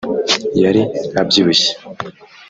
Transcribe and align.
yari 0.63 0.81
abyibushye 1.21 1.71